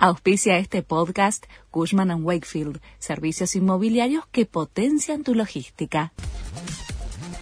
Auspicia 0.00 0.58
este 0.58 0.84
podcast 0.84 1.44
Cushman⁇ 1.72 2.10
Wakefield, 2.22 2.80
servicios 3.00 3.56
inmobiliarios 3.56 4.24
que 4.30 4.46
potencian 4.46 5.24
tu 5.24 5.34
logística. 5.34 6.12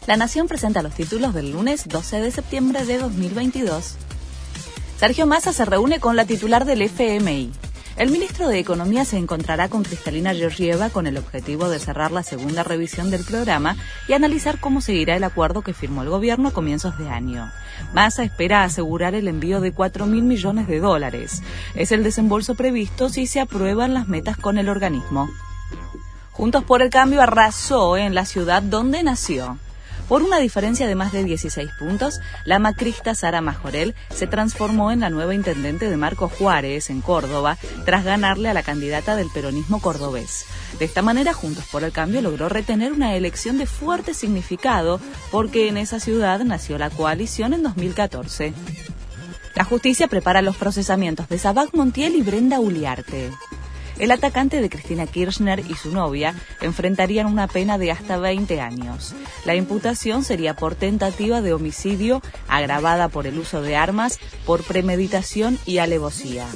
La 0.07 0.17
Nación 0.17 0.49
presenta 0.49 0.81
los 0.81 0.95
títulos 0.95 1.35
del 1.35 1.53
lunes 1.53 1.87
12 1.87 2.23
de 2.23 2.31
septiembre 2.31 2.87
de 2.87 2.97
2022. 2.97 3.97
Sergio 4.99 5.27
Massa 5.27 5.53
se 5.53 5.67
reúne 5.67 6.01
con 6.01 6.17
la 6.17 6.25
titular 6.25 6.65
del 6.65 6.81
FMI. 6.81 7.53
El 7.97 8.11
ministro 8.11 8.49
de 8.49 8.59
Economía 8.59 9.07
se 9.07 9.17
encontrará 9.17 9.71
con 9.71 9.83
Cristalina 9.83 10.35
Georgieva 10.35 10.91
con 10.91 11.07
el 11.07 11.17
objetivo 11.17 11.71
de 11.71 11.79
cerrar 11.79 12.13
la 12.13 12.23
segunda 12.23 12.63
revisión 12.63 13.11
del 13.11 13.25
programa 13.25 13.75
y 14.07 14.13
analizar 14.13 14.61
cómo 14.61 14.83
seguirá 14.83 15.17
el 15.17 15.25
acuerdo 15.25 15.63
que 15.63 15.73
firmó 15.73 16.03
el 16.03 16.11
gobierno 16.11 16.49
a 16.49 16.53
comienzos 16.53 16.99
de 16.99 17.09
año. 17.09 17.51
Massa 17.95 18.23
espera 18.23 18.65
asegurar 18.65 19.15
el 19.15 19.29
envío 19.29 19.63
de 19.63 19.73
4 19.73 20.05
mil 20.05 20.25
millones 20.25 20.69
de 20.69 20.79
dólares. 20.79 21.43
Es 21.75 21.91
el 21.91 22.05
desembolso 22.05 22.55
previsto 22.55 23.09
si 23.09 23.27
se 23.27 23.41
aprueban 23.41 23.95
las 23.95 24.09
metas 24.09 24.37
con 24.37 24.59
el 24.59 24.69
organismo. 24.69 25.31
Juntos 26.33 26.65
por 26.65 26.83
el 26.83 26.91
Cambio 26.91 27.23
arrasó 27.23 27.97
en 27.97 28.15
la 28.15 28.27
ciudad 28.27 28.63
donde 28.63 29.03
nació. 29.03 29.57
Por 30.09 30.23
una 30.23 30.39
diferencia 30.39 30.87
de 30.87 30.95
más 30.95 31.13
de 31.13 31.25
16 31.25 31.69
puntos, 31.79 32.21
la 32.45 32.61
macrista 32.61 33.15
Sara 33.17 33.41
Majorel 33.41 33.95
se 34.11 34.29
transformó 34.29 34.93
en 34.93 35.01
la 35.01 35.11
nueva 35.11 35.35
intendente 35.35 35.91
de 35.91 35.97
Marco 35.97 36.29
Juárez, 36.29 36.91
en 36.91 37.01
Córdoba, 37.01 37.59
tras 37.85 38.05
ganarle 38.05 38.49
a 38.49 38.55
la 38.55 38.63
candidata 38.63 39.17
del 39.17 39.31
peronismo 39.31 39.81
cordobés. 39.81 40.45
De 40.79 40.85
esta 40.85 41.03
manera, 41.03 41.33
Juntos 41.33 41.65
por 41.73 41.83
el 41.83 41.91
Cambio 41.91 42.23
logró 42.23 42.49
retener 42.49 42.93
una 42.93 43.17
elección 43.17 43.59
de 43.59 43.67
fuerte 43.67 44.15
significado 44.15 45.01
porque 45.33 45.69
en 45.69 45.77
esa 45.77 45.99
ciudad 45.99 46.39
nació 46.45 46.79
la 46.79 46.91
coalición 46.91 47.53
en 47.53 47.65
2014. 47.65 48.55
La 49.57 49.65
justicia 49.65 50.07
prepara 50.07 50.43
los 50.43 50.57
procesamientos 50.57 51.29
de 51.29 51.39
Sabac 51.39 51.75
Montiel 51.75 52.15
y 52.15 52.23
Brenda 52.23 52.61
Uliarte. 52.61 53.33
El 53.99 54.11
atacante 54.11 54.61
de 54.61 54.69
Cristina 54.69 55.07
Kirchner 55.07 55.61
y 55.61 55.75
su 55.75 55.91
novia 55.91 56.35
enfrentarían 56.61 57.27
una 57.27 57.49
pena 57.49 57.79
de 57.79 57.91
hasta 57.91 58.19
20 58.19 58.61
años. 58.61 59.15
La 59.45 59.55
imputación 59.55 60.23
sería 60.23 60.55
por 60.55 60.75
tentativa 60.75 61.41
de 61.41 61.55
homicidio 61.55 62.21
agravada 62.47 63.09
por 63.09 63.27
el 63.27 63.39
uso 63.39 63.63
de 63.63 63.77
armas, 63.77 64.19
por 64.45 64.63
premeditación 64.65 65.59
y 65.65 65.79
alevosía. 65.79 66.47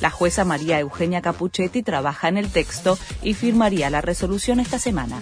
La 0.00 0.10
jueza 0.10 0.44
María 0.44 0.80
Eugenia 0.80 1.22
Capuchetti 1.22 1.82
trabaja 1.82 2.28
en 2.28 2.36
el 2.36 2.50
texto 2.50 2.98
y 3.22 3.34
firmaría 3.34 3.90
la 3.90 4.00
resolución 4.00 4.60
esta 4.60 4.78
semana. 4.78 5.20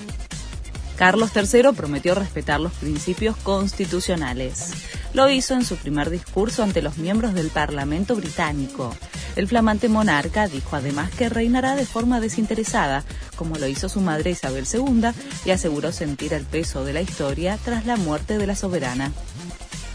Carlos 0.96 1.30
III 1.34 1.74
prometió 1.76 2.16
respetar 2.16 2.58
los 2.58 2.72
principios 2.72 3.36
constitucionales. 3.36 4.72
Lo 5.14 5.30
hizo 5.30 5.54
en 5.54 5.64
su 5.64 5.76
primer 5.76 6.10
discurso 6.10 6.64
ante 6.64 6.82
los 6.82 6.98
miembros 6.98 7.34
del 7.34 7.50
Parlamento 7.50 8.16
británico. 8.16 8.94
El 9.36 9.48
flamante 9.48 9.88
monarca 9.88 10.48
dijo 10.48 10.76
además 10.76 11.10
que 11.10 11.28
reinará 11.28 11.76
de 11.76 11.86
forma 11.86 12.20
desinteresada, 12.20 13.04
como 13.36 13.56
lo 13.56 13.66
hizo 13.68 13.88
su 13.88 14.00
madre 14.00 14.30
Isabel 14.30 14.66
II, 14.72 15.10
y 15.44 15.50
aseguró 15.50 15.92
sentir 15.92 16.32
el 16.34 16.44
peso 16.44 16.84
de 16.84 16.92
la 16.92 17.00
historia 17.00 17.58
tras 17.64 17.86
la 17.86 17.96
muerte 17.96 18.38
de 18.38 18.46
la 18.46 18.56
soberana. 18.56 19.12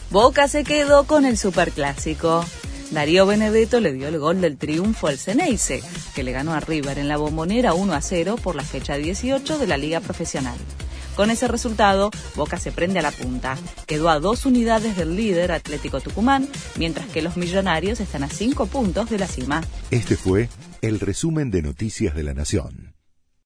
Boca 0.09 0.48
se 0.48 0.64
quedó 0.64 1.06
con 1.06 1.25
el 1.25 1.38
superclásico. 1.38 2.45
Darío 2.92 3.25
Benedetto 3.25 3.80
le 3.80 3.92
dio 3.94 4.08
el 4.08 4.20
gol 4.20 4.40
del 4.40 4.58
triunfo 4.58 5.08
al 5.08 5.17
Ceneice, 5.17 5.81
que 6.14 6.23
le 6.23 6.31
ganó 6.31 6.53
a 6.53 6.59
River 6.59 7.00
en 7.00 7.08
la 7.08 7.18
bombonera 7.18 7.73
1 7.73 7.94
a 7.94 8.02
0 8.02 8.36
por 8.42 8.56
la 8.56 8.64
fecha 8.64 8.95
18 8.95 9.58
de 9.58 9.68
la 9.68 9.78
Liga 9.78 10.00
Profesional. 10.00 10.56
Con 11.16 11.30
ese 11.30 11.47
resultado, 11.47 12.09
Boca 12.36 12.58
se 12.58 12.72
prende 12.72 13.00
a 13.00 13.03
la 13.03 13.11
punta. 13.11 13.58
Quedó 13.86 14.09
a 14.09 14.19
dos 14.19 14.45
unidades 14.45 14.97
del 14.97 15.16
líder 15.16 15.52
Atlético 15.52 16.02
Tucumán, 16.02 16.47
mientras 16.78 17.08
que 17.08 17.22
los 17.22 17.38
millonarios 17.38 18.00
están 18.00 18.23
a 18.23 18.30
cinco 18.30 18.66
puntos 18.66 19.09
de 19.11 19.19
la 19.19 19.28
cima. 19.28 19.61
Este 19.91 20.16
fue 20.16 20.50
el 20.81 21.00
resumen 21.00 21.52
de 21.52 21.61
Noticias 21.61 22.16
de 22.16 22.23
la 22.23 22.34
Nación. 22.34 22.92